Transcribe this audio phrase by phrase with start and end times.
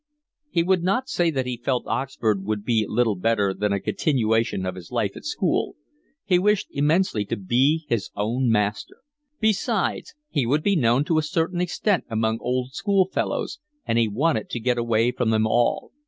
[0.49, 4.65] He would not say that he felt Oxford would be little better than a continuation
[4.65, 5.75] of his life at school.
[6.25, 8.97] He wished immensely to be his own master.
[9.39, 14.49] Besides he would be known to a certain extent among old schoolfellows, and he wanted
[14.49, 15.91] to get away from them all.